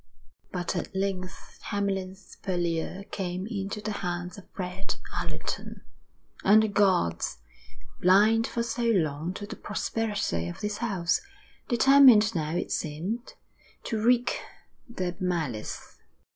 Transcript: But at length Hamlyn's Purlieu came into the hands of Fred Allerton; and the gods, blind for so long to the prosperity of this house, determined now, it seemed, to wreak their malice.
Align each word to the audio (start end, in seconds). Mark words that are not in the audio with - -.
But 0.51 0.75
at 0.75 0.95
length 0.95 1.59
Hamlyn's 1.65 2.37
Purlieu 2.41 3.03
came 3.11 3.45
into 3.45 3.81
the 3.81 3.91
hands 4.01 4.35
of 4.35 4.49
Fred 4.49 4.95
Allerton; 5.13 5.83
and 6.43 6.63
the 6.63 6.67
gods, 6.69 7.37
blind 7.99 8.47
for 8.47 8.63
so 8.63 8.85
long 8.85 9.31
to 9.35 9.45
the 9.45 9.55
prosperity 9.55 10.47
of 10.47 10.59
this 10.59 10.77
house, 10.77 11.21
determined 11.67 12.33
now, 12.33 12.55
it 12.55 12.71
seemed, 12.71 13.35
to 13.83 14.01
wreak 14.03 14.41
their 14.89 15.15
malice. 15.19 15.97